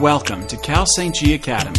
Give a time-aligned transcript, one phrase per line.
[0.00, 1.14] Welcome to Cal St.
[1.14, 1.78] G Academy,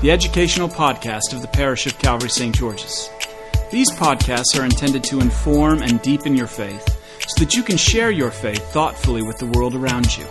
[0.00, 2.52] the educational podcast of the parish of Calvary St.
[2.52, 3.08] George's.
[3.70, 6.84] These podcasts are intended to inform and deepen your faith
[7.28, 10.24] so that you can share your faith thoughtfully with the world around you.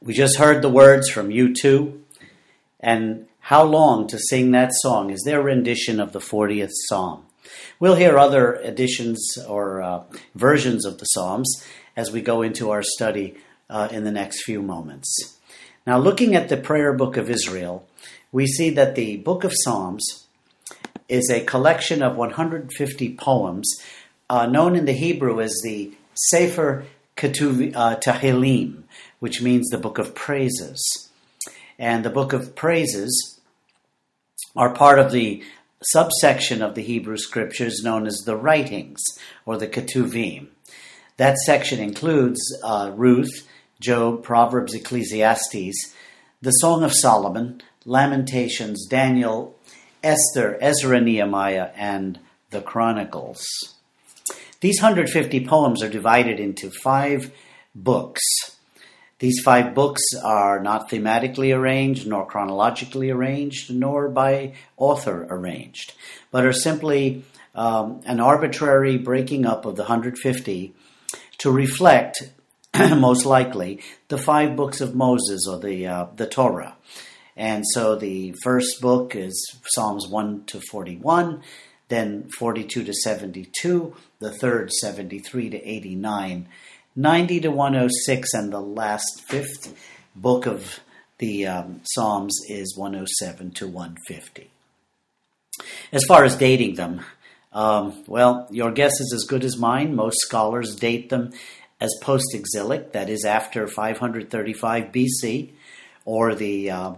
[0.00, 2.00] We just heard the words from U2
[2.80, 7.26] and how long to sing that song is their rendition of the 40th Psalm.
[7.78, 11.62] We'll hear other editions or uh, versions of the Psalms
[11.96, 13.34] as we go into our study
[13.68, 15.38] uh, in the next few moments.
[15.86, 17.86] Now, looking at the prayer book of Israel,
[18.32, 20.26] we see that the book of Psalms
[21.10, 23.70] is a collection of 150 poems
[24.30, 28.84] uh, known in the Hebrew as the Sefer Ketuv uh, Tehillim,
[29.20, 31.10] which means the book of praises.
[31.78, 33.40] And the book of praises
[34.56, 35.42] are part of the
[35.82, 39.02] subsection of the Hebrew scriptures known as the writings
[39.44, 40.48] or the Ketuvim.
[41.16, 43.46] That section includes uh, Ruth,
[43.80, 45.94] Job, Proverbs, Ecclesiastes,
[46.40, 49.56] the Song of Solomon, Lamentations, Daniel,
[50.02, 52.18] Esther, Ezra, Nehemiah, and
[52.50, 53.73] the Chronicles.
[54.64, 57.30] These 150 poems are divided into five
[57.74, 58.22] books.
[59.18, 65.92] These five books are not thematically arranged, nor chronologically arranged, nor by author arranged,
[66.30, 67.24] but are simply
[67.54, 70.74] um, an arbitrary breaking up of the 150
[71.36, 72.32] to reflect,
[72.74, 76.74] most likely, the five books of Moses or the, uh, the Torah.
[77.36, 81.42] And so the first book is Psalms 1 to 41,
[81.88, 83.94] then 42 to 72,
[84.24, 86.48] the third 73 to 89,
[86.96, 89.76] 90 to 106, and the last fifth
[90.16, 90.80] book of
[91.18, 94.50] the um, Psalms is 107 to 150.
[95.92, 97.02] As far as dating them,
[97.52, 99.94] um, well, your guess is as good as mine.
[99.94, 101.32] Most scholars date them
[101.78, 105.50] as post exilic, that is, after 535 BC,
[106.06, 106.94] or the uh,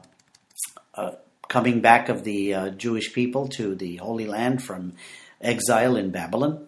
[0.94, 1.10] uh,
[1.48, 4.92] coming back of the uh, Jewish people to the Holy Land from
[5.40, 6.65] exile in Babylon.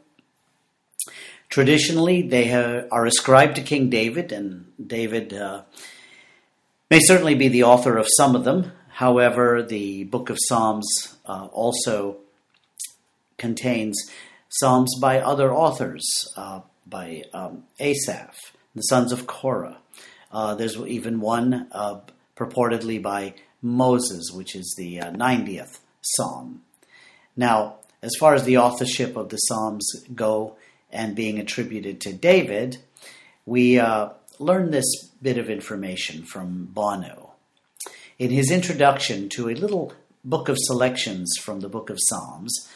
[1.49, 5.63] Traditionally, they have, are ascribed to King David, and David uh,
[6.91, 8.73] may certainly be the author of some of them.
[8.91, 12.19] However, the book of Psalms uh, also
[13.39, 13.97] contains
[14.49, 16.05] psalms by other authors,
[16.37, 18.37] uh, by um, Asaph,
[18.75, 19.79] the sons of Korah.
[20.31, 21.69] Uh, there's even one
[22.37, 26.63] purportedly by Moses, which is the uh, 90th Psalm.
[27.37, 30.57] Now, as far as the authorship of the Psalms go
[30.91, 32.79] and being attributed to David,
[33.47, 37.33] we uh, learn this bit of information from Bono.
[38.19, 39.93] In his introduction to a little
[40.25, 42.69] book of selections from the book of Psalms,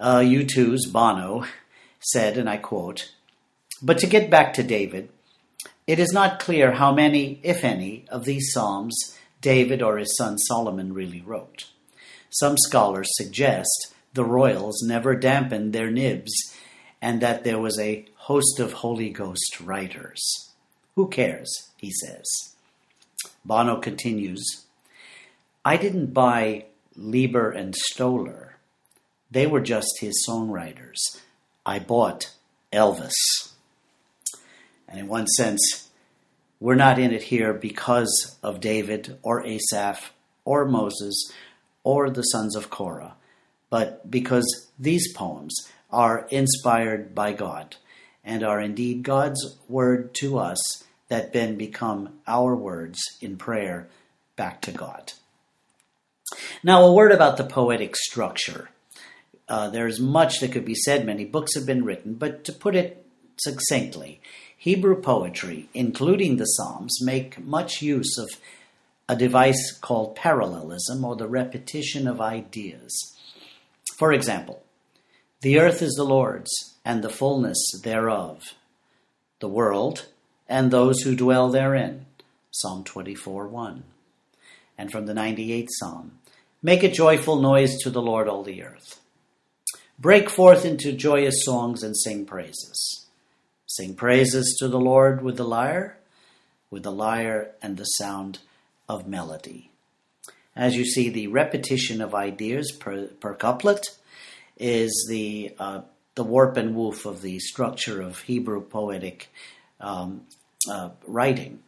[0.00, 1.44] uh, U2's Bono
[2.00, 3.12] said, and I quote,
[3.80, 5.08] But to get back to David,
[5.86, 10.38] it is not clear how many, if any, of these Psalms David or his son
[10.38, 11.66] Solomon really wrote.
[12.30, 16.32] Some scholars suggest the royals never dampened their nibs
[17.02, 20.52] and that there was a host of Holy Ghost writers.
[20.94, 21.70] Who cares?
[21.76, 22.54] he says.
[23.44, 24.64] Bono continues
[25.64, 28.56] I didn't buy Leiber and Stoller.
[29.30, 30.98] They were just his songwriters.
[31.64, 32.32] I bought
[32.72, 33.12] Elvis.
[34.88, 35.88] And in one sense,
[36.58, 40.12] we're not in it here because of David or Asaph
[40.44, 41.32] or Moses
[41.84, 43.14] or the sons of Korah,
[43.70, 45.54] but because these poems
[45.92, 47.76] are inspired by God
[48.24, 53.88] and are indeed God's word to us that then become our words in prayer
[54.36, 55.12] back to God.
[56.62, 58.70] Now, a word about the poetic structure.
[59.48, 62.74] Uh, there's much that could be said, many books have been written, but to put
[62.74, 63.04] it
[63.38, 64.20] succinctly,
[64.56, 68.30] Hebrew poetry, including the Psalms, make much use of
[69.08, 72.92] a device called parallelism or the repetition of ideas.
[73.98, 74.62] For example,
[75.42, 78.54] the earth is the Lord's and the fullness thereof,
[79.40, 80.06] the world
[80.48, 82.06] and those who dwell therein.
[82.50, 83.84] Psalm 24 1.
[84.76, 86.18] And from the 98th Psalm,
[86.64, 89.00] Make a joyful noise to the Lord, all the earth.
[89.98, 93.06] Break forth into joyous songs and sing praises.
[93.66, 95.98] Sing praises to the Lord with the lyre,
[96.70, 98.38] with the lyre and the sound
[98.88, 99.70] of melody.
[100.54, 103.98] As you see, the repetition of ideas per, per couplet
[104.58, 105.82] is the uh,
[106.14, 109.32] the warp and woof of the structure of Hebrew poetic
[109.80, 110.26] um,
[110.70, 111.60] uh, writing.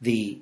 [0.00, 0.40] The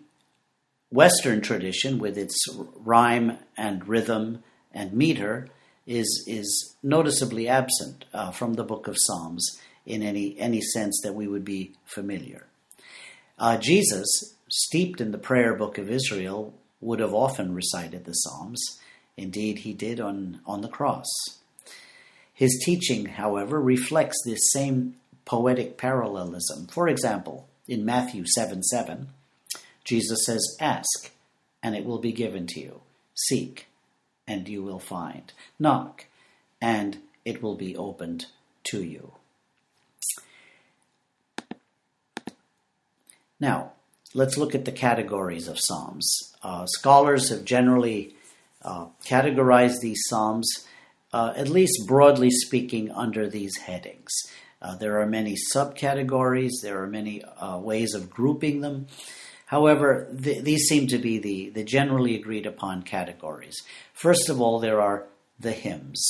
[0.91, 2.37] Western tradition, with its
[2.77, 4.43] rhyme and rhythm
[4.73, 5.49] and meter,
[5.87, 11.15] is is noticeably absent uh, from the Book of Psalms in any any sense that
[11.15, 12.47] we would be familiar.
[13.39, 14.07] Uh, Jesus,
[14.49, 18.63] steeped in the prayer book of Israel, would have often recited the Psalms.
[19.17, 21.07] Indeed, he did on on the cross.
[22.35, 26.67] His teaching, however, reflects this same poetic parallelism.
[26.67, 29.09] For example, in Matthew 7 7,
[29.85, 31.13] Jesus says, Ask,
[31.63, 32.81] and it will be given to you.
[33.15, 33.69] Seek,
[34.27, 35.33] and you will find.
[35.59, 36.07] Knock,
[36.61, 38.27] and it will be opened
[38.65, 39.13] to you.
[43.39, 43.73] Now,
[44.15, 46.35] let's look at the categories of Psalms.
[46.43, 48.15] Uh, scholars have generally
[48.63, 50.67] uh, categorized these Psalms,
[51.15, 54.11] uh, at least broadly speaking, under these headings.
[54.61, 58.89] Uh, there are many subcategories, there are many uh, ways of grouping them.
[59.47, 63.55] However, th- these seem to be the, the generally agreed upon categories.
[63.93, 65.07] First of all, there are
[65.39, 66.03] the hymns.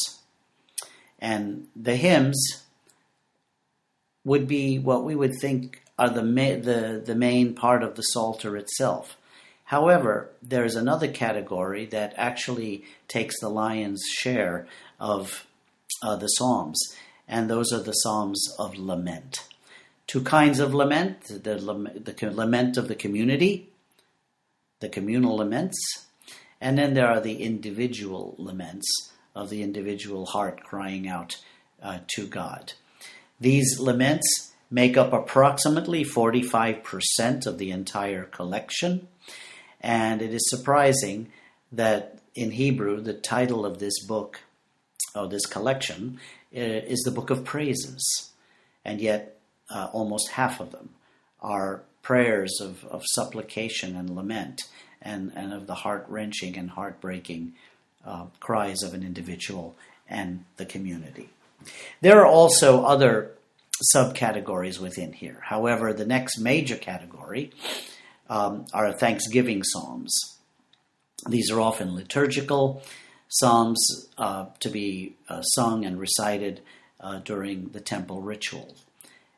[1.18, 2.64] And the hymns
[4.24, 8.02] would be what we would think are the, ma- the, the main part of the
[8.02, 9.18] Psalter itself.
[9.64, 14.66] However, there's another category that actually takes the lion's share
[15.04, 15.46] of
[16.02, 16.80] uh, the Psalms,
[17.28, 19.38] and those are the Psalms of lament
[20.06, 23.70] two kinds of lament the, the lament of the community,
[24.80, 26.06] the communal laments,
[26.60, 28.86] and then there are the individual laments
[29.34, 31.40] of the individual heart crying out
[31.82, 32.72] uh, to God.
[33.40, 39.08] These laments make up approximately 45% of the entire collection,
[39.80, 41.30] and it is surprising
[41.72, 44.40] that in Hebrew, the title of this book,
[45.14, 46.18] or this collection,
[46.56, 48.30] uh, is the Book of Praises.
[48.84, 49.38] And yet,
[49.70, 50.90] uh, almost half of them
[51.40, 54.62] are prayers of, of supplication and lament
[55.00, 57.54] and, and of the heart wrenching and heartbreaking
[58.06, 59.74] uh, cries of an individual
[60.08, 61.30] and the community.
[62.00, 63.32] There are also other
[63.94, 65.40] subcategories within here.
[65.42, 67.52] However, the next major category
[68.28, 70.14] um, are Thanksgiving Psalms.
[71.28, 72.82] These are often liturgical
[73.34, 76.60] psalms uh, to be uh, sung and recited
[77.00, 78.76] uh, during the temple ritual.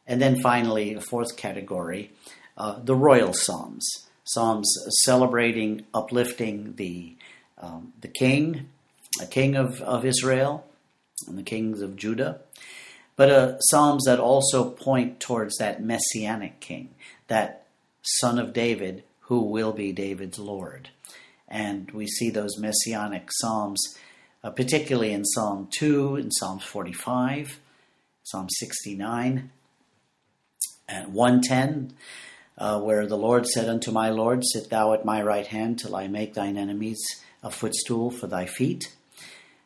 [0.06, 2.12] And then finally, the fourth category,
[2.56, 3.88] uh, the royal psalms,
[4.24, 4.72] psalms
[5.04, 7.16] celebrating, uplifting the
[7.58, 8.68] um, the king,
[9.20, 10.66] a king of, of Israel,
[11.26, 12.40] and the kings of Judah,
[13.16, 16.90] but uh, psalms that also point towards that messianic king,
[17.28, 17.66] that
[18.02, 20.90] son of David who will be David's Lord.
[21.48, 23.80] And we see those messianic psalms,
[24.42, 27.60] uh, particularly in Psalm 2, in Psalm 45,
[28.24, 29.50] Psalm 69,
[30.88, 31.92] and 110,
[32.58, 35.94] uh, where the Lord said unto my Lord, Sit thou at my right hand till
[35.94, 36.98] I make thine enemies
[37.42, 38.92] a footstool for thy feet.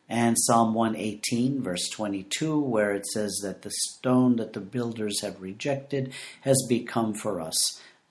[0.07, 5.41] And Psalm 118, verse 22, where it says that the stone that the builders have
[5.41, 7.55] rejected has become for us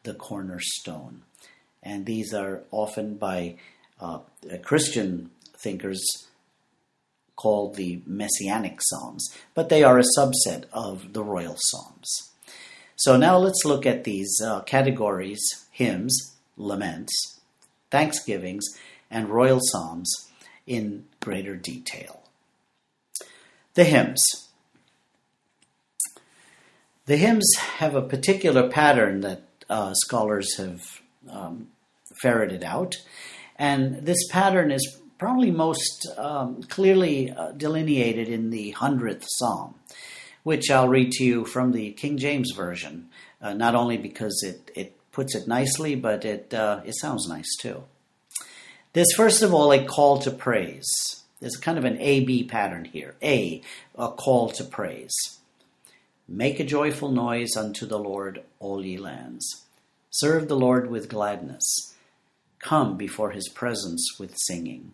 [0.05, 1.23] the cornerstone.
[1.83, 3.57] And these are often by
[4.01, 4.21] uh,
[4.63, 6.03] Christian thinkers
[7.37, 12.31] called the Messianic Psalms, but they are a subset of the Royal Psalms.
[12.97, 17.41] So now let's look at these uh, categories hymns, laments,
[17.91, 18.67] thanksgivings,
[19.11, 20.29] and royal psalms
[20.67, 22.23] in greater detail.
[23.75, 24.23] The hymns.
[27.07, 31.69] The hymns have a particular pattern that uh, scholars have um,
[32.21, 32.97] ferreted out,
[33.57, 39.75] and this pattern is probably most um, clearly uh, delineated in the 100th Psalm
[40.43, 43.09] which I'll read to you from the King James Version,
[43.43, 47.57] uh, not only because it, it puts it nicely, but it, uh, it sounds nice
[47.61, 47.85] too.
[48.93, 50.89] There's first of all a call to praise.
[51.41, 53.15] There's kind of an A B pattern here.
[53.23, 53.63] A,
[53.97, 55.15] a call to praise.
[56.29, 59.65] Make a joyful noise unto the Lord, all ye lands.
[60.11, 61.95] Serve the Lord with gladness.
[62.59, 64.93] Come before his presence with singing.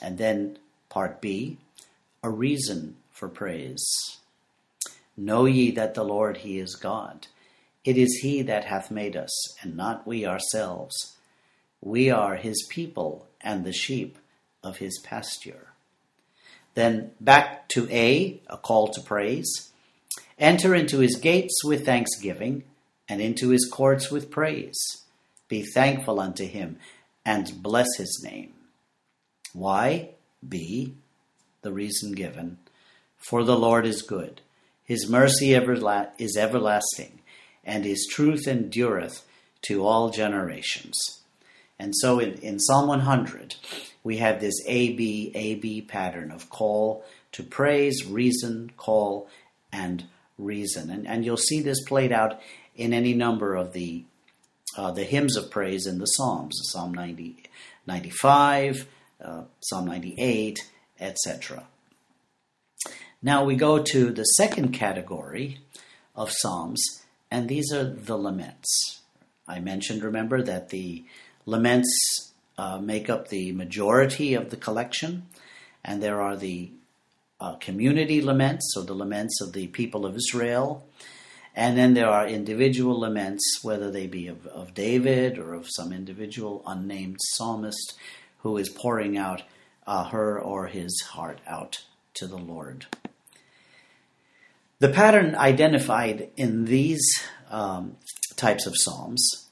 [0.00, 0.58] And then
[0.88, 1.58] part B,
[2.22, 3.84] a reason for praise.
[5.16, 7.26] Know ye that the Lord, He is God.
[7.84, 11.16] It is he that hath made us, and not we ourselves.
[11.80, 14.18] We are his people and the sheep
[14.62, 15.68] of his pasture.
[16.74, 19.72] Then back to A, a call to praise.
[20.38, 22.62] Enter into his gates with thanksgiving,
[23.12, 24.80] and into his courts with praise.
[25.46, 26.78] Be thankful unto him,
[27.26, 28.54] and bless his name.
[29.52, 30.12] Why?
[30.48, 30.94] B,
[31.60, 32.56] the reason given.
[33.18, 34.40] For the Lord is good.
[34.82, 37.20] His mercy is everlasting,
[37.62, 39.26] and his truth endureth
[39.66, 40.98] to all generations.
[41.78, 43.56] And so in, in Psalm 100,
[44.02, 49.28] we have this A B A B pattern of call to praise, reason, call,
[49.70, 50.04] and
[50.38, 50.88] reason.
[50.88, 52.40] And, and you'll see this played out
[52.74, 54.04] in any number of the
[54.76, 57.44] uh, the hymns of praise in the Psalms, Psalm 90,
[57.86, 58.86] 95,
[59.22, 60.58] uh, Psalm 98,
[60.98, 61.66] etc.
[63.22, 65.58] Now we go to the second category
[66.16, 69.00] of Psalms, and these are the laments.
[69.46, 71.04] I mentioned, remember, that the
[71.46, 75.26] laments uh, make up the majority of the collection,
[75.84, 76.70] and there are the
[77.40, 80.86] uh, community laments, or the laments of the people of Israel,
[81.54, 85.92] and then there are individual laments, whether they be of, of David or of some
[85.92, 87.94] individual unnamed psalmist
[88.38, 89.42] who is pouring out
[89.86, 92.86] uh, her or his heart out to the Lord.
[94.78, 97.02] The pattern identified in these
[97.50, 97.96] um,
[98.36, 99.48] types of psalms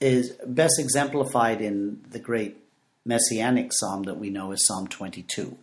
[0.00, 2.56] is best exemplified in the great
[3.04, 5.56] messianic psalm that we know as Psalm 22,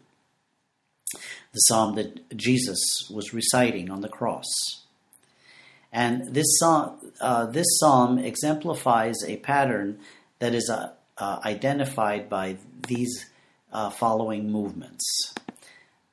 [1.12, 2.80] the psalm that Jesus
[3.14, 4.85] was reciting on the cross.
[5.96, 10.00] And this psalm, uh, this psalm exemplifies a pattern
[10.40, 13.28] that is uh, uh, identified by these
[13.72, 15.34] uh, following movements.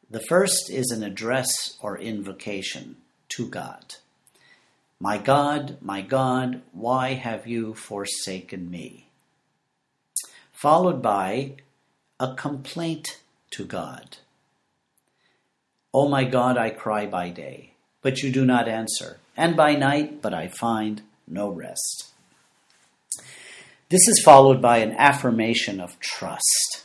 [0.08, 2.98] The first is an address or invocation
[3.30, 3.96] to God.
[5.00, 9.08] My God, my God, why have you forsaken me?
[10.52, 11.54] Followed by
[12.20, 13.18] a complaint
[13.50, 14.18] to God.
[15.92, 19.74] O oh my God, I cry by day, but you do not answer, and by
[19.74, 22.12] night, but I find no rest.
[23.88, 26.84] This is followed by an affirmation of trust.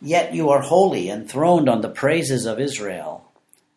[0.00, 3.30] Yet you are holy, enthroned on the praises of Israel.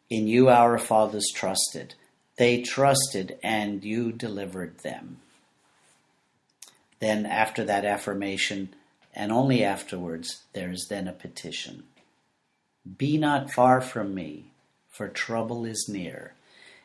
[0.10, 1.96] In you our fathers trusted.
[2.38, 5.18] They trusted, and you delivered them.
[7.00, 8.70] Then, after that affirmation,
[9.14, 11.84] and only afterwards, there is then a petition
[12.98, 14.52] Be not far from me,
[14.90, 16.34] for trouble is near,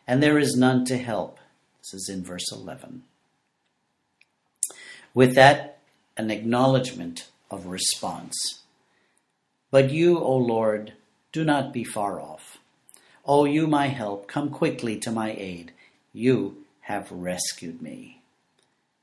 [0.07, 1.39] and there is none to help.
[1.81, 3.03] This is in verse 11.
[5.15, 5.79] With that,
[6.17, 8.61] an acknowledgement of response.
[9.71, 10.95] But you, O Lord,
[11.33, 12.59] do not be far off.
[13.25, 15.73] O you, my help, come quickly to my aid.
[16.13, 18.21] You have rescued me.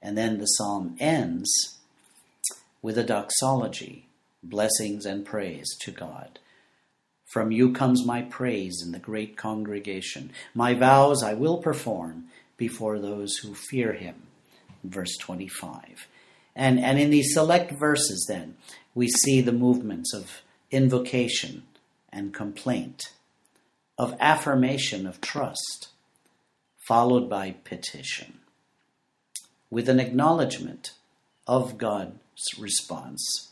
[0.01, 1.77] And then the psalm ends
[2.81, 4.05] with a doxology,
[4.43, 6.39] blessings and praise to God.
[7.29, 10.31] From you comes my praise in the great congregation.
[10.55, 12.25] My vows I will perform
[12.57, 14.23] before those who fear him.
[14.83, 16.07] Verse 25.
[16.55, 18.57] And, and in these select verses, then,
[18.95, 21.63] we see the movements of invocation
[22.11, 23.11] and complaint
[23.99, 25.89] of affirmation of trust,
[26.87, 28.39] followed by petition,
[29.69, 30.93] with an acknowledgement
[31.45, 33.51] of God's response,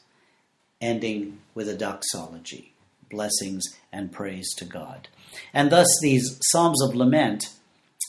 [0.80, 2.74] ending with a doxology,
[3.10, 5.08] blessings and praise to God.
[5.54, 7.50] And thus, these Psalms of Lament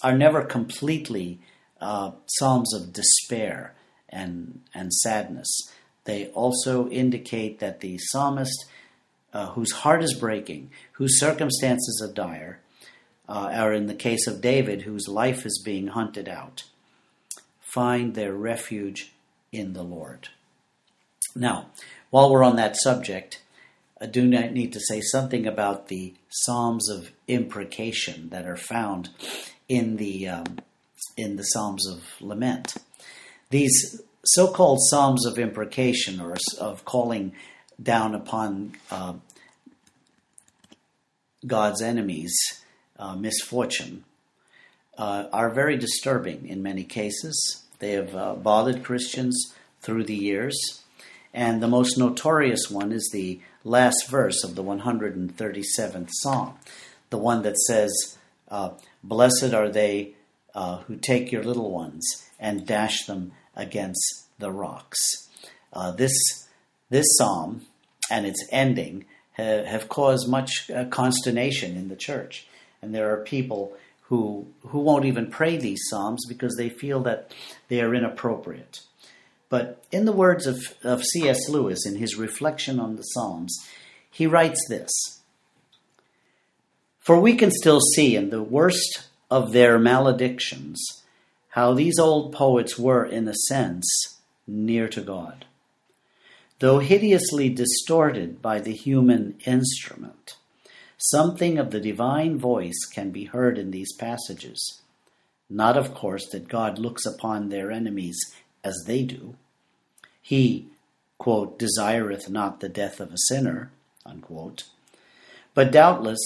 [0.02, 1.40] are never completely
[1.80, 3.74] uh, Psalms of despair
[4.08, 5.48] and, and sadness.
[6.04, 8.64] They also indicate that the psalmist
[9.32, 12.60] uh, whose heart is breaking, whose circumstances are dire,
[13.28, 16.64] uh, or in the case of David, whose life is being hunted out,
[17.60, 19.12] find their refuge
[19.52, 20.30] in the Lord.
[21.36, 21.66] Now,
[22.10, 23.42] while we're on that subject,
[24.00, 29.10] I do need to say something about the Psalms of imprecation that are found
[29.68, 30.58] in the um,
[31.16, 32.74] in the Psalms of lament.
[33.50, 37.32] These so-called Psalms of imprecation or of calling
[37.82, 39.14] down upon uh,
[41.46, 42.36] God's enemies'
[42.98, 44.04] uh, misfortune
[44.96, 47.64] uh, are very disturbing in many cases.
[47.78, 50.82] They have uh, bothered Christians through the years.
[51.32, 56.54] And the most notorious one is the last verse of the 137th Psalm,
[57.10, 58.16] the one that says,
[58.48, 58.70] uh,
[59.02, 60.14] Blessed are they
[60.54, 62.04] uh, who take your little ones
[62.38, 65.28] and dash them against the rocks.
[65.72, 66.12] Uh, this,
[66.90, 67.62] this psalm
[68.10, 72.46] and its ending have, have caused much uh, consternation in the church.
[72.80, 77.32] And there are people who, who won't even pray these Psalms because they feel that
[77.68, 78.80] they are inappropriate.
[79.48, 81.48] But in the words of, of C.S.
[81.48, 83.56] Lewis in his reflection on the Psalms,
[84.10, 84.90] he writes this
[87.00, 91.02] For we can still see in the worst of their maledictions
[91.50, 95.46] how these old poets were, in a sense, near to God.
[96.60, 100.36] Though hideously distorted by the human instrument,
[100.96, 104.82] something of the divine voice can be heard in these passages.
[105.48, 108.18] Not, of course, that God looks upon their enemies
[108.64, 109.36] as they do.
[110.20, 110.66] He,
[111.18, 113.70] quote, desireth not the death of a sinner,
[114.04, 114.64] unquote.
[115.54, 116.20] But doubtless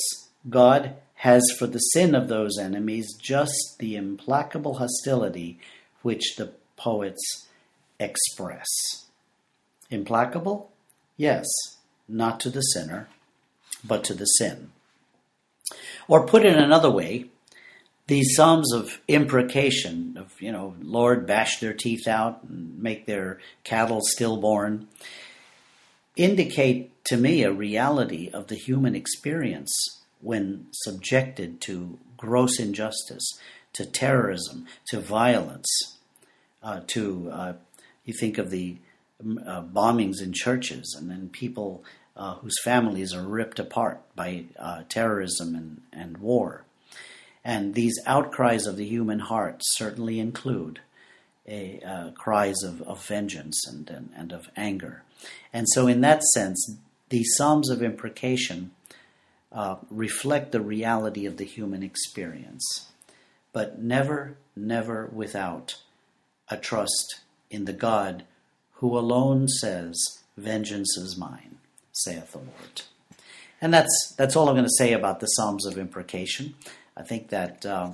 [0.49, 5.59] God has for the sin of those enemies just the implacable hostility
[6.03, 7.49] which the poets
[8.01, 8.67] express.
[9.91, 10.71] Implacable?
[11.17, 11.47] Yes,
[12.09, 13.09] not to the sinner,
[13.85, 14.73] but to the sin.
[16.09, 17.27] Or put in another way,
[18.07, 23.39] these psalms of imprecation, of, you know, Lord, bash their teeth out and make their
[23.65, 24.89] cattle stillborn,
[26.17, 29.73] indicate to me a reality of the human experience
[30.21, 33.39] when subjected to gross injustice,
[33.73, 35.69] to terrorism, to violence,
[36.63, 37.53] uh, to, uh,
[38.05, 38.77] you think of the
[39.47, 41.85] uh, bombings in churches and then people
[42.17, 46.65] uh, whose families are ripped apart by uh, terrorism and, and war.
[47.45, 50.81] And these outcries of the human heart certainly include
[51.47, 55.03] a, uh, cries of, of vengeance and, and, and, of anger.
[55.53, 56.77] And so, in that sense,
[57.09, 58.71] these Psalms of imprecation
[59.51, 62.93] uh, reflect the reality of the human experience,
[63.53, 65.77] but never, never without
[66.49, 67.21] a trust
[67.51, 68.25] in the God
[68.75, 70.01] who alone says,
[70.37, 71.59] Vengeance is mine
[71.93, 72.83] saith the Lord.
[73.61, 76.55] And that's that's all I'm going to say about the Psalms of imprecation.
[76.97, 77.91] I think that uh,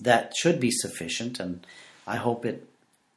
[0.00, 1.66] that should be sufficient, and
[2.06, 2.66] I hope it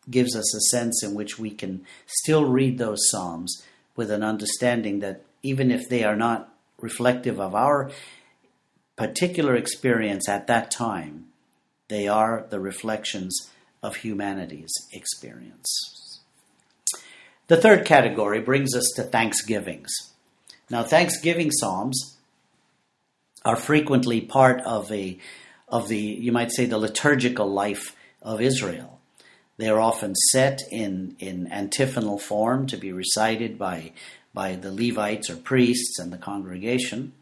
[0.09, 3.63] gives us a sense in which we can still read those Psalms
[3.95, 7.91] with an understanding that even if they are not reflective of our
[8.95, 11.25] particular experience at that time,
[11.87, 13.49] they are the reflections
[13.81, 16.21] of humanity's experience.
[17.47, 19.89] The third category brings us to thanksgivings.
[20.69, 22.17] Now, thanksgiving psalms
[23.45, 25.17] are frequently part of a
[25.67, 28.99] of the you might say the liturgical life of Israel.
[29.57, 33.93] They are often set in in antiphonal form to be recited by
[34.33, 37.13] by the Levites or priests and the congregation.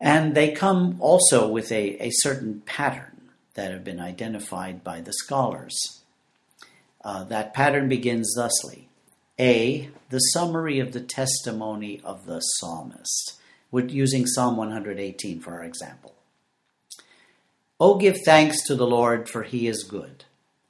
[0.00, 5.12] And they come also with a, a certain pattern that have been identified by the
[5.12, 6.00] scholars.
[7.04, 8.88] Uh, that pattern begins thusly
[9.38, 13.39] A, the summary of the testimony of the psalmist.
[13.70, 16.14] We're using Psalm 118 for our example.
[17.78, 20.24] Oh, give thanks to the Lord, for he is good,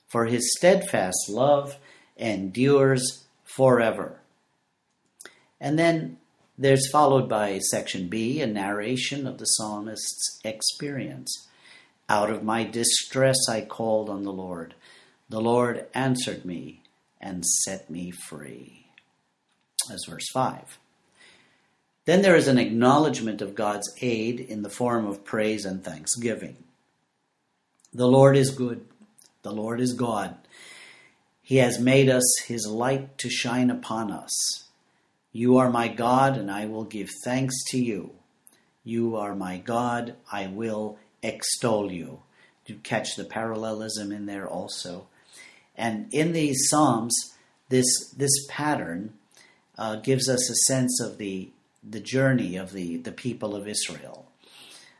[0.08, 1.76] for his steadfast love
[2.16, 4.20] endures forever.
[5.60, 6.18] And then
[6.56, 11.48] there's followed by section B, a narration of the psalmist's experience.
[12.08, 14.74] Out of my distress I called on the Lord.
[15.28, 16.82] The Lord answered me
[17.20, 18.86] and set me free.
[19.88, 20.78] That's verse 5.
[22.10, 26.56] Then there is an acknowledgement of God's aid in the form of praise and thanksgiving.
[27.92, 28.84] The Lord is good.
[29.42, 30.34] The Lord is God.
[31.40, 34.32] He has made us his light to shine upon us.
[35.30, 38.10] You are my God, and I will give thanks to you.
[38.82, 42.22] You are my God, I will extol you.
[42.66, 45.06] You catch the parallelism in there also?
[45.76, 47.14] And in these Psalms,
[47.68, 49.14] this, this pattern
[49.78, 51.50] uh, gives us a sense of the,
[51.82, 54.26] the journey of the, the people of Israel,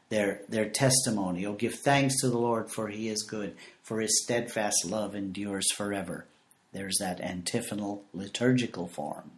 [0.08, 1.46] their, their testimony.
[1.46, 5.70] Oh, give thanks to the Lord, for he is good, for his steadfast love endures
[5.72, 6.26] forever.
[6.72, 9.32] There's that antiphonal liturgical form.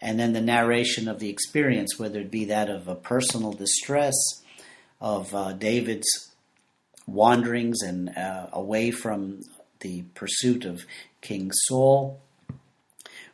[0.00, 4.14] And then the narration of the experience, whether it be that of a personal distress,
[5.00, 6.32] of uh, David's
[7.06, 9.42] wanderings and uh, away from
[9.80, 10.84] the pursuit of
[11.20, 12.20] King Saul,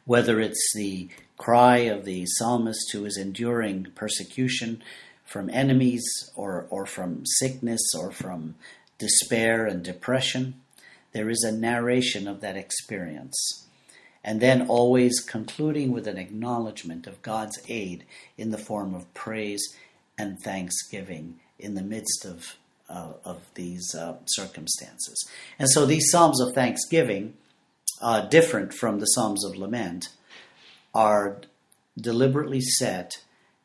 [0.05, 4.83] whether it's the cry of the psalmist who is enduring persecution
[5.24, 8.57] from enemies or, or from sickness or from
[8.98, 10.55] despair and depression.
[11.12, 13.66] There is a narration of that experience.
[14.24, 18.05] And then always concluding with an acknowledgement of God's aid
[18.37, 19.62] in the form of praise
[20.18, 22.57] and thanksgiving in the midst of
[22.90, 25.29] uh, of these uh, circumstances.
[25.59, 27.35] And so these Psalms of Thanksgiving,
[28.01, 30.09] uh, different from the Psalms of Lament,
[30.94, 31.40] are
[32.01, 33.22] deliberately set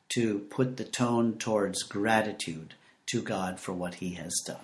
[0.10, 2.76] to put the tone towards gratitude
[3.08, 4.58] to God for what he has done.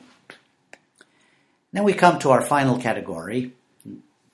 [1.72, 3.54] Then we come to our final category,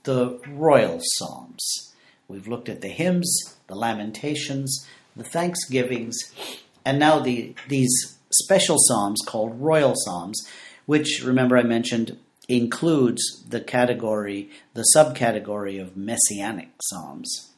[0.03, 1.93] the royal psalms.
[2.27, 4.85] We've looked at the hymns, the lamentations,
[5.15, 6.17] the thanksgivings,
[6.85, 10.47] and now the, these special psalms called royal psalms,
[10.85, 17.51] which, remember, I mentioned includes the category, the subcategory of messianic psalms.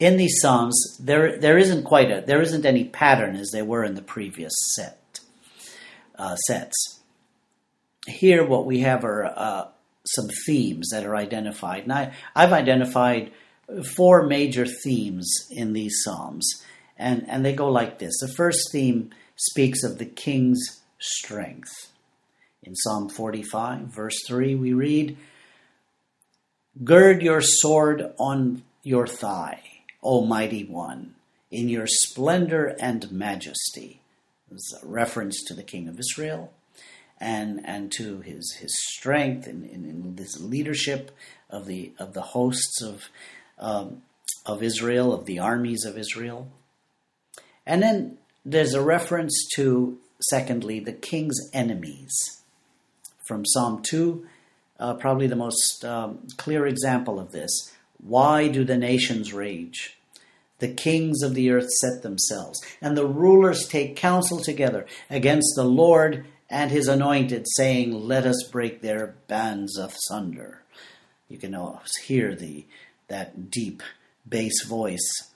[0.00, 3.84] In these psalms, there there isn't quite a there isn't any pattern as there were
[3.84, 5.20] in the previous set
[6.18, 7.00] uh, sets.
[8.06, 9.68] Here, what we have are uh,
[10.06, 13.32] some themes that are identified, and I, I've identified
[13.96, 16.62] four major themes in these psalms,
[16.98, 18.18] and and they go like this.
[18.20, 21.72] The first theme speaks of the king's strength.
[22.62, 25.18] In Psalm 45, verse 3, we read,
[26.82, 29.62] Gird your sword on your thigh,
[30.04, 31.14] O mighty one,
[31.50, 34.00] in your splendor and majesty.
[34.50, 36.52] Is a reference to the king of Israel
[37.18, 41.10] and, and to his, his strength and, and his leadership
[41.50, 43.08] of the, of the hosts of,
[43.58, 44.02] um,
[44.46, 46.48] of Israel, of the armies of Israel.
[47.66, 52.12] And then there's a reference to, secondly, the king's enemies
[53.26, 54.26] from Psalm 2,
[54.78, 57.72] uh, probably the most um, clear example of this.
[58.04, 59.98] Why do the nations rage?
[60.58, 65.64] The kings of the earth set themselves, and the rulers take counsel together against the
[65.64, 70.62] Lord and his anointed, saying, Let us break their bands asunder.
[71.28, 71.56] You can
[72.04, 72.66] hear the
[73.08, 73.82] that deep
[74.28, 75.32] bass voice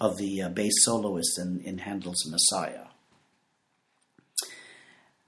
[0.00, 2.86] of the uh, bass soloist in, in Handel's Messiah.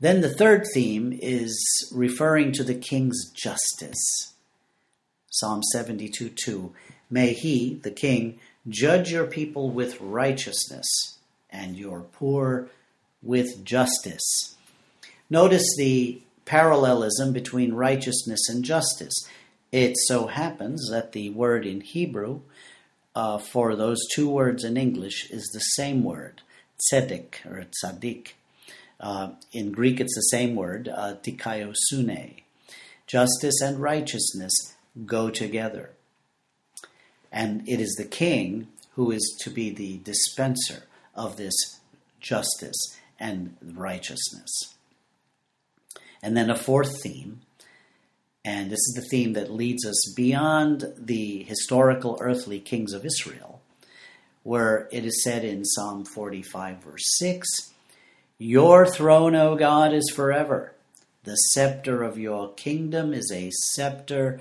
[0.01, 4.32] Then the third theme is referring to the king's justice.
[5.33, 6.75] Psalm 72 2.
[7.11, 10.87] May he, the king, judge your people with righteousness
[11.51, 12.68] and your poor
[13.23, 14.57] with justice.
[15.31, 19.14] Notice the parallelism between righteousness and justice.
[19.71, 22.40] It so happens that the word in Hebrew
[23.14, 26.42] uh, for those two words in English is the same word,
[26.92, 28.33] tzedek or tzaddik.
[29.01, 32.42] Uh, in Greek, it's the same word, uh, dikaiosune.
[33.07, 34.75] Justice and righteousness
[35.07, 35.90] go together.
[37.31, 41.55] And it is the king who is to be the dispenser of this
[42.20, 44.74] justice and righteousness.
[46.22, 47.40] And then a fourth theme,
[48.44, 53.61] and this is the theme that leads us beyond the historical earthly kings of Israel,
[54.42, 57.72] where it is said in Psalm 45, verse 6
[58.44, 60.74] your throne, O God, is forever.
[61.22, 64.40] The scepter of your kingdom is a scepter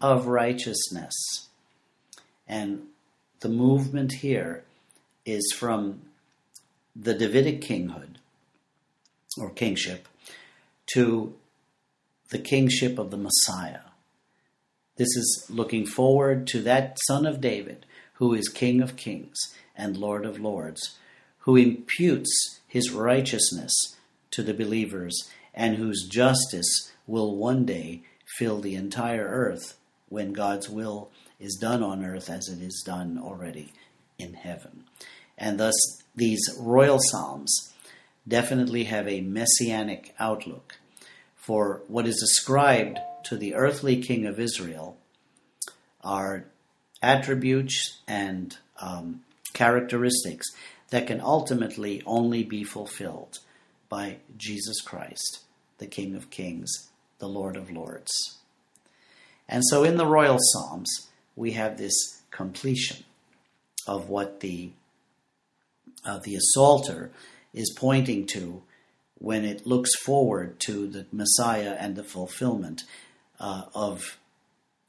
[0.00, 1.48] of righteousness.
[2.46, 2.86] And
[3.40, 4.64] the movement here
[5.24, 6.02] is from
[6.96, 8.18] the Davidic kinghood
[9.38, 10.08] or kingship
[10.94, 11.34] to
[12.30, 13.80] the kingship of the Messiah.
[14.96, 17.86] This is looking forward to that son of David
[18.20, 19.38] who is King of kings
[19.74, 20.98] and Lord of lords,
[21.40, 23.72] who imputes his righteousness
[24.30, 25.18] to the believers,
[25.54, 28.02] and whose justice will one day
[28.36, 29.78] fill the entire earth
[30.10, 33.72] when God's will is done on earth as it is done already
[34.18, 34.84] in heaven.
[35.38, 35.74] And thus,
[36.14, 37.72] these royal psalms
[38.28, 40.76] definitely have a messianic outlook
[41.34, 44.98] for what is ascribed to the earthly king of Israel
[46.02, 46.44] are
[47.02, 50.46] attributes and um, characteristics
[50.90, 53.38] that can ultimately only be fulfilled
[53.88, 55.40] by Jesus Christ,
[55.78, 58.39] the King of Kings, the Lord of Lords.
[59.50, 63.04] And so in the Royal Psalms, we have this completion
[63.86, 64.70] of what the,
[66.04, 67.10] uh, the Psalter
[67.52, 68.62] is pointing to
[69.18, 72.84] when it looks forward to the Messiah and the fulfillment
[73.40, 74.18] uh, of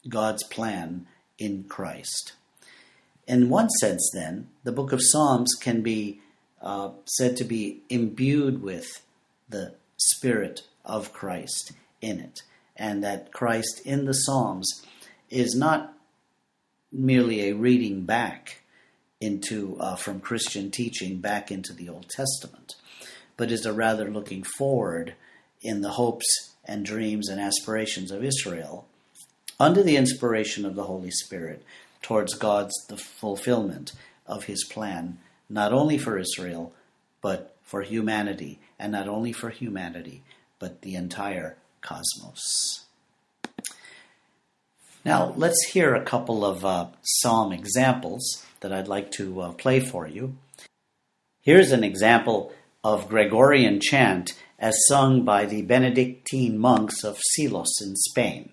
[0.07, 1.07] God's plan
[1.39, 2.33] in Christ.
[3.27, 6.19] In one sense, then, the book of Psalms can be
[6.61, 9.01] uh, said to be imbued with
[9.49, 12.41] the Spirit of Christ in it,
[12.81, 14.67] and that Christ in the Psalms
[15.29, 15.93] is not
[16.91, 18.63] merely a reading back
[19.21, 22.73] into uh, from Christian teaching back into the Old Testament,
[23.37, 25.13] but is a rather looking forward
[25.61, 26.25] in the hopes
[26.65, 28.87] and dreams and aspirations of Israel
[29.59, 31.63] under the inspiration of the Holy Spirit
[32.01, 33.93] towards God's the fulfillment
[34.25, 36.73] of his plan, not only for Israel,
[37.21, 40.23] but for humanity, and not only for humanity,
[40.57, 42.85] but the entire cosmos.
[45.03, 49.79] Now, let's hear a couple of uh, psalm examples that I'd like to uh, play
[49.79, 50.37] for you.
[51.41, 57.95] Here's an example of Gregorian chant as sung by the Benedictine monks of Silos in
[57.95, 58.51] Spain.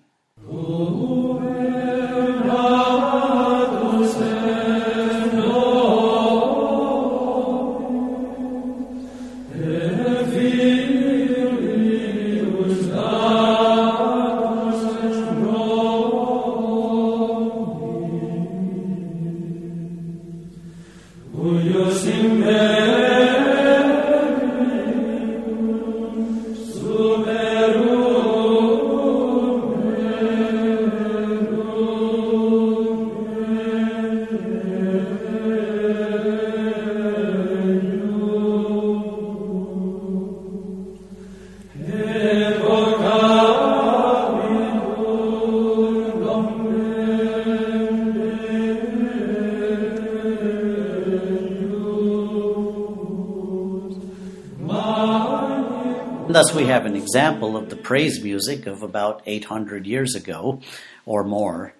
[57.01, 60.61] Example of the praise music of about 800 years ago
[61.05, 61.73] or more,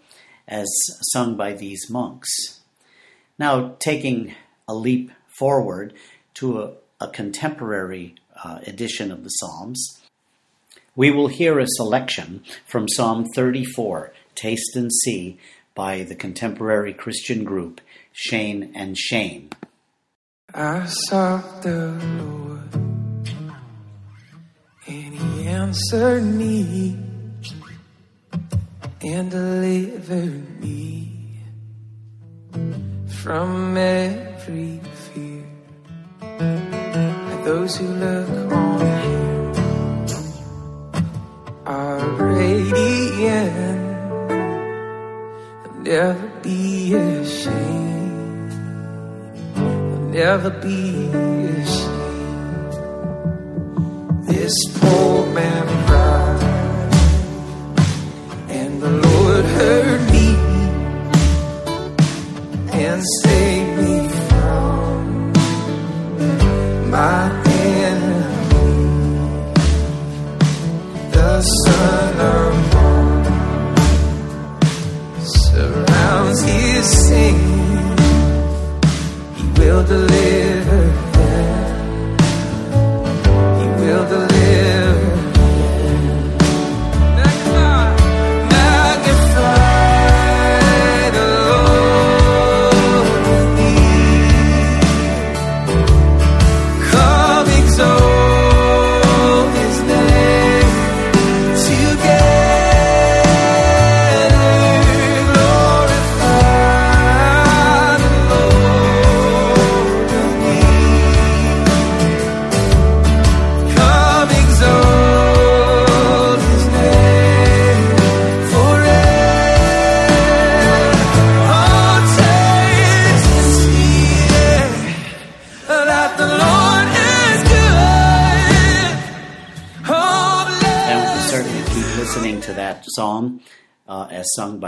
[0.48, 0.68] as
[1.12, 2.62] sung by these monks.
[3.38, 4.34] Now, taking
[4.68, 5.94] a leap forward
[6.36, 10.02] to a, a contemporary uh, edition of the Psalms,
[10.96, 15.38] we will hear a selection from Psalm 34, Taste and See,
[15.76, 17.80] by the contemporary Christian group
[18.12, 19.50] Shane and Shane.
[20.54, 22.79] I sought the Lord
[25.60, 26.96] answered me
[29.02, 30.26] and deliver
[30.64, 31.42] me
[33.22, 35.44] from every fear.
[37.44, 39.54] Those who look on him
[41.66, 42.06] are
[42.38, 43.82] radiant,
[45.84, 48.52] they'll never be ashamed,
[49.56, 51.79] they'll never be ashamed.
[54.30, 55.89] This poor man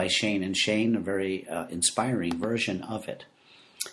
[0.01, 3.25] by Shane and Shane, a very uh, inspiring version of it.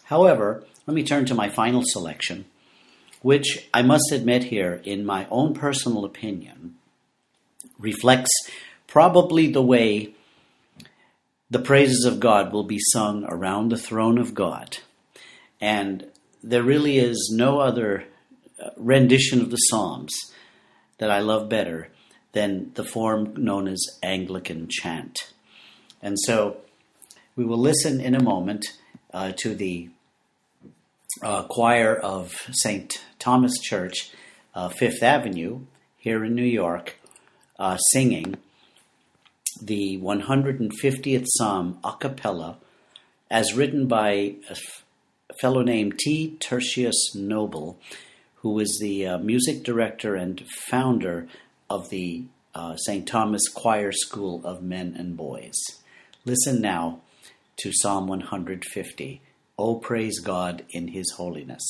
[0.05, 2.47] However, let me turn to my final selection,
[3.21, 6.77] which I must admit here, in my own personal opinion,
[7.79, 8.31] reflects
[8.87, 10.15] probably the way
[11.51, 14.79] the praises of God will be sung around the throne of God.
[15.61, 16.07] And
[16.43, 18.05] there really is no other
[18.59, 20.17] uh, rendition of the Psalms
[20.97, 21.91] that I love better
[22.33, 25.19] than the form known as Anglican chant.
[26.03, 26.59] And so
[27.37, 28.67] we will listen in a moment
[29.13, 29.89] uh, to the
[31.23, 32.93] uh, choir of St.
[33.19, 34.11] Thomas Church,
[34.55, 35.61] uh, Fifth Avenue,
[35.97, 36.97] here in New York,
[37.59, 38.37] uh, singing
[39.61, 42.59] the 150th Psalm a cappella
[43.31, 44.57] as written by a
[45.41, 46.37] fellow named T.
[46.41, 47.79] Tertius Noble,
[48.37, 51.27] who is the uh, music director and founder
[51.69, 53.07] of the uh, St.
[53.07, 55.57] Thomas Choir School of Men and Boys.
[56.29, 57.01] Listen now
[57.57, 59.23] to Psalm 150.
[59.57, 61.65] O praise God in his holiness.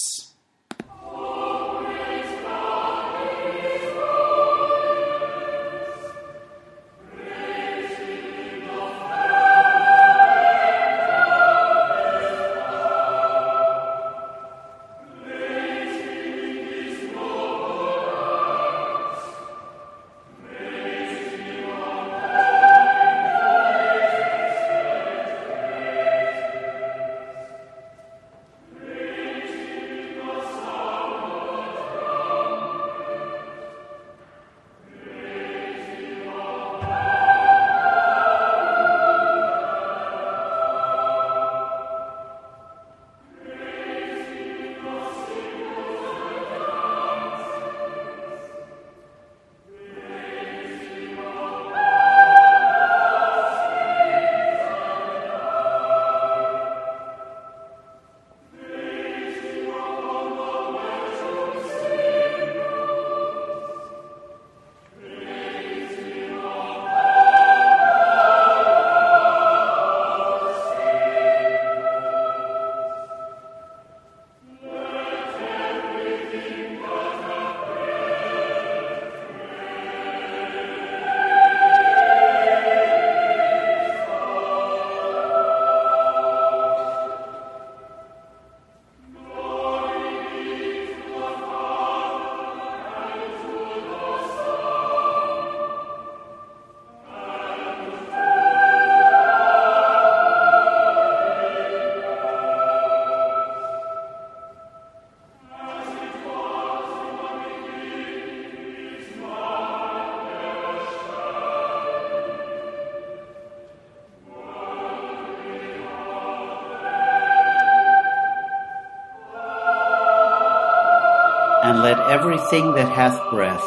[121.64, 123.64] Everything that hath breath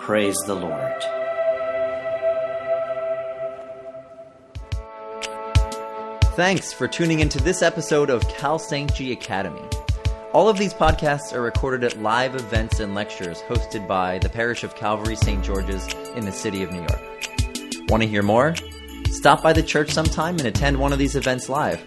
[0.00, 1.02] praise the Lord.
[6.36, 8.94] Thanks for tuning into this episode of Cal St.
[8.94, 9.62] G Academy.
[10.32, 14.64] All of these podcasts are recorded at live events and lectures hosted by the Parish
[14.64, 15.42] of Calvary St.
[15.42, 17.88] George's in the city of New York.
[17.88, 18.54] Want to hear more?
[19.10, 21.82] Stop by the church sometime and attend one of these events live,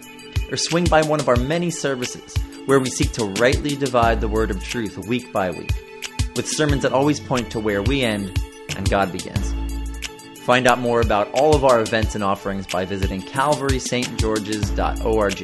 [0.50, 2.34] or swing by one of our many services
[2.70, 5.72] where we seek to rightly divide the word of truth week by week,
[6.36, 8.40] with sermons that always point to where we end
[8.76, 9.52] and God begins.
[10.44, 15.42] Find out more about all of our events and offerings by visiting calvarystgeorges.org.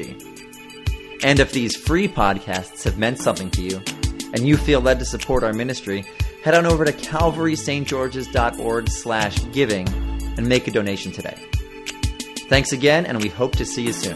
[1.25, 3.83] And if these free podcasts have meant something to you,
[4.33, 6.05] and you feel led to support our ministry,
[6.45, 9.85] head on over to calvarystgeorges.org slash giving
[10.37, 11.35] and make a donation today.
[12.47, 14.15] Thanks again, and we hope to see you soon.